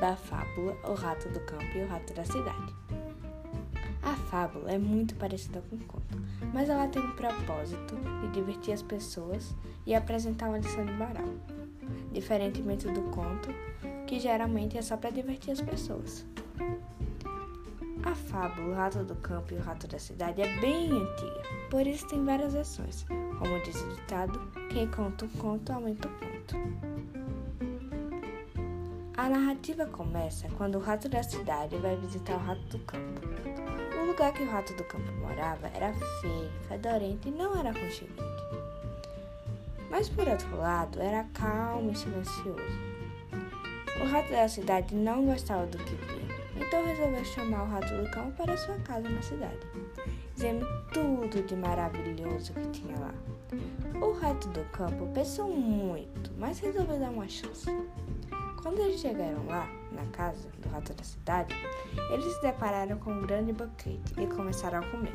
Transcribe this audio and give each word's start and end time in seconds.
da 0.00 0.16
fábula 0.16 0.76
O 0.84 0.94
Rato 0.94 1.28
do 1.28 1.40
Campo 1.40 1.76
e 1.76 1.82
o 1.82 1.86
Rato 1.86 2.14
da 2.14 2.24
Cidade. 2.24 2.74
A 4.02 4.14
fábula 4.14 4.72
é 4.72 4.78
muito 4.78 5.14
parecida 5.16 5.62
com 5.68 5.76
o 5.76 5.78
conto, 5.80 6.18
mas 6.54 6.68
ela 6.68 6.88
tem 6.88 7.02
o 7.02 7.14
propósito 7.14 7.96
de 8.22 8.28
divertir 8.28 8.72
as 8.72 8.82
pessoas 8.82 9.54
e 9.86 9.94
apresentar 9.94 10.48
uma 10.48 10.58
lição 10.58 10.84
de 10.86 10.92
moral, 10.92 11.28
diferentemente 12.12 12.88
do 12.88 13.02
conto, 13.10 13.50
que 14.06 14.18
geralmente 14.18 14.78
é 14.78 14.82
só 14.82 14.96
para 14.96 15.10
divertir 15.10 15.52
as 15.52 15.60
pessoas. 15.60 16.26
A 18.02 18.14
fábula 18.14 18.68
O 18.68 18.74
Rato 18.74 19.04
do 19.04 19.14
Campo 19.16 19.52
e 19.52 19.56
o 19.56 19.60
Rato 19.60 19.86
da 19.86 19.98
Cidade 19.98 20.40
é 20.40 20.60
bem 20.60 20.90
antiga, 20.90 21.42
por 21.68 21.86
isso 21.86 22.08
tem 22.08 22.24
várias 22.24 22.54
versões. 22.54 23.04
Como 23.38 23.62
diz 23.62 23.80
o 23.82 23.88
ditado, 23.96 24.40
quem 24.70 24.86
conta 24.90 25.26
um 25.26 25.28
conto 25.28 25.72
aumenta 25.72 26.08
o 26.08 26.10
conto. 26.12 27.19
A 29.20 29.28
narrativa 29.28 29.84
começa 29.84 30.48
quando 30.56 30.76
o 30.76 30.80
rato 30.80 31.06
da 31.06 31.22
cidade 31.22 31.76
vai 31.76 31.94
visitar 31.94 32.36
o 32.36 32.38
rato 32.38 32.62
do 32.62 32.78
campo. 32.78 33.20
O 34.00 34.06
lugar 34.06 34.32
que 34.32 34.42
o 34.42 34.50
rato 34.50 34.72
do 34.72 34.84
campo 34.84 35.12
morava 35.12 35.70
era 35.74 35.92
feio, 36.22 36.50
fedorento 36.66 37.28
e 37.28 37.30
não 37.30 37.54
era 37.54 37.68
aconchegante. 37.68 38.22
Mas 39.90 40.08
por 40.08 40.26
outro 40.26 40.56
lado, 40.56 41.02
era 41.02 41.24
calmo 41.34 41.90
e 41.90 41.96
silencioso. 41.98 42.80
O 44.00 44.06
rato 44.06 44.30
da 44.30 44.48
cidade 44.48 44.94
não 44.94 45.26
gostava 45.26 45.66
do 45.66 45.76
que 45.76 45.96
via 45.96 46.20
então 46.56 46.86
resolveu 46.86 47.24
chamar 47.26 47.64
o 47.64 47.68
rato 47.68 47.94
do 47.94 48.10
campo 48.10 48.32
para 48.38 48.56
sua 48.56 48.78
casa 48.78 49.06
na 49.06 49.20
cidade, 49.20 49.58
dizendo 50.34 50.66
tudo 50.94 51.42
de 51.46 51.54
maravilhoso 51.56 52.54
que 52.54 52.66
tinha 52.68 52.98
lá. 52.98 53.14
O 54.00 54.12
rato 54.12 54.48
do 54.48 54.64
campo 54.70 55.06
pensou 55.12 55.48
muito, 55.48 56.30
mas 56.38 56.58
resolveu 56.58 56.98
dar 56.98 57.10
uma 57.10 57.28
chance. 57.28 57.70
Quando 58.62 58.78
eles 58.80 59.00
chegaram 59.00 59.46
lá, 59.46 59.66
na 59.90 60.04
casa 60.12 60.48
do 60.58 60.68
rato 60.68 60.92
da 60.92 61.02
cidade, 61.02 61.54
eles 62.10 62.34
se 62.34 62.42
depararam 62.42 62.98
com 62.98 63.10
um 63.10 63.22
grande 63.22 63.52
banquete 63.54 64.12
e 64.18 64.26
começaram 64.26 64.80
a 64.80 64.90
comer. 64.90 65.14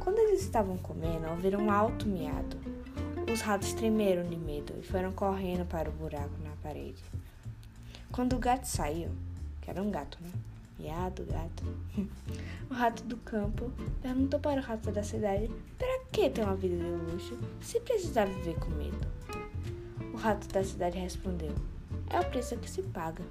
Quando 0.00 0.18
eles 0.18 0.40
estavam 0.40 0.76
comendo, 0.78 1.28
ouviram 1.28 1.60
um 1.60 1.70
alto 1.70 2.08
miado. 2.08 2.56
Os 3.32 3.42
ratos 3.42 3.74
tremeram 3.74 4.24
de 4.24 4.36
medo 4.36 4.74
e 4.76 4.82
foram 4.82 5.12
correndo 5.12 5.66
para 5.66 5.88
o 5.88 5.92
buraco 5.92 6.34
na 6.42 6.50
parede. 6.62 7.02
Quando 8.10 8.34
o 8.34 8.38
gato 8.38 8.64
saiu, 8.64 9.10
que 9.60 9.70
era 9.70 9.82
um 9.82 9.90
gato, 9.90 10.18
né? 10.20 10.30
Miado, 10.78 11.24
gato. 11.26 11.64
o 12.70 12.74
rato 12.74 13.04
do 13.04 13.16
campo 13.18 13.70
perguntou 14.00 14.40
para 14.40 14.60
o 14.60 14.64
rato 14.64 14.90
da 14.90 15.02
cidade 15.02 15.50
para 15.76 16.00
que 16.10 16.30
ter 16.30 16.42
uma 16.42 16.56
vida 16.56 16.76
de 16.76 17.12
luxo 17.12 17.38
se 17.60 17.78
precisar 17.80 18.26
viver 18.26 18.58
com 18.58 18.70
medo. 18.70 18.98
O 20.12 20.16
rato 20.16 20.48
da 20.48 20.64
cidade 20.64 20.98
respondeu: 20.98 21.52
É 22.10 22.20
o 22.20 22.24
preço 22.24 22.56
que 22.56 22.70
se 22.70 22.82
paga. 22.82 23.24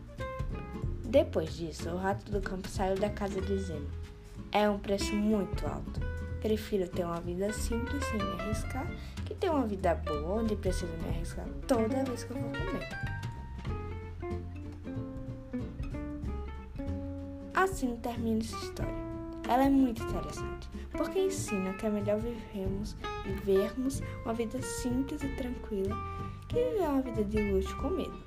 Depois 1.04 1.56
disso, 1.56 1.90
o 1.90 1.98
rato 1.98 2.30
do 2.32 2.42
campo 2.42 2.68
saiu 2.68 2.96
da 2.96 3.10
casa 3.10 3.42
dizendo: 3.42 3.90
É 4.52 4.70
um 4.70 4.78
preço 4.78 5.16
muito 5.16 5.66
alto. 5.66 6.00
Prefiro 6.42 6.88
ter 6.88 7.04
uma 7.04 7.20
vida 7.20 7.52
simples 7.52 8.04
sem 8.06 8.18
me 8.18 8.42
arriscar 8.42 8.88
que 9.26 9.34
ter 9.34 9.50
uma 9.50 9.66
vida 9.66 9.96
boa 9.96 10.42
onde 10.42 10.56
preciso 10.56 10.92
me 11.02 11.10
arriscar 11.10 11.48
toda 11.68 12.04
vez 12.04 12.24
que 12.24 12.32
eu 12.32 12.38
vou 12.38 12.52
comer. 12.52 13.18
Assim 17.54 17.96
termina 17.98 18.40
essa 18.40 18.56
história. 18.58 19.08
Ela 19.50 19.66
é 19.66 19.70
muito 19.70 20.04
interessante, 20.04 20.70
porque 20.92 21.20
ensina 21.20 21.74
que 21.74 21.86
é 21.86 21.90
melhor 21.90 22.20
vivermos, 22.20 22.96
vivermos 23.24 24.02
uma 24.24 24.34
vida 24.34 24.62
simples 24.62 25.24
e 25.24 25.30
tranquila 25.30 25.96
que 26.50 26.56
viver 26.56 26.82
uma 26.82 27.02
vida 27.02 27.24
de 27.24 27.52
luxo 27.52 27.76
com 27.78 27.90
medo. 27.90 28.27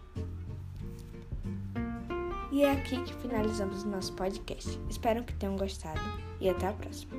E 2.53 2.65
é 2.65 2.73
aqui 2.73 3.01
que 3.03 3.15
finalizamos 3.15 3.85
o 3.85 3.89
nosso 3.89 4.13
podcast. 4.15 4.81
Espero 4.89 5.23
que 5.23 5.35
tenham 5.35 5.57
gostado 5.57 6.01
e 6.41 6.49
até 6.49 6.67
a 6.67 6.73
próxima. 6.73 7.13